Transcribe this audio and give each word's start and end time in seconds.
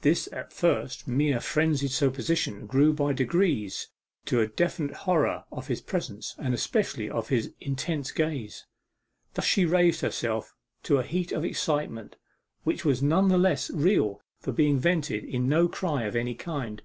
This 0.00 0.30
at 0.32 0.50
first 0.54 1.06
mere 1.06 1.40
frenzied 1.40 1.90
supposition 1.90 2.66
grew 2.66 2.94
by 2.94 3.12
degrees 3.12 3.88
to 4.24 4.40
a 4.40 4.46
definite 4.48 4.94
horror 5.04 5.44
of 5.52 5.66
his 5.66 5.82
presence, 5.82 6.34
and 6.38 6.54
especially 6.54 7.10
of 7.10 7.28
his 7.28 7.52
intense 7.60 8.10
gaze. 8.10 8.64
Thus 9.34 9.44
she 9.44 9.66
raised 9.66 10.00
herself 10.00 10.54
to 10.84 10.96
a 10.96 11.02
heat 11.02 11.32
of 11.32 11.44
excitement, 11.44 12.16
which 12.64 12.86
was 12.86 13.02
none 13.02 13.28
the 13.28 13.36
less 13.36 13.68
real 13.70 14.22
for 14.40 14.52
being 14.54 14.78
vented 14.78 15.22
in 15.22 15.50
no 15.50 15.68
cry 15.68 16.04
of 16.04 16.16
any 16.16 16.34
kind. 16.34 16.80